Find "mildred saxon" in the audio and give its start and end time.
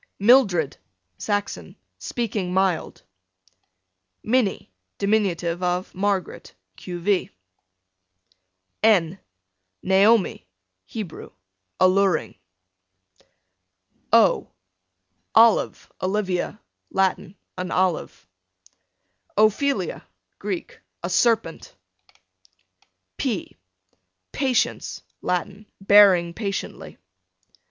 0.17-1.75